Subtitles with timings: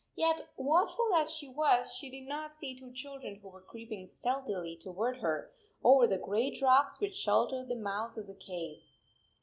[0.15, 4.75] Yet watchful as she was, she did not see two children who were creeping stealthily
[4.75, 5.51] toward her,
[5.83, 8.81] over the great rocks which sheltered the mouth of the cave.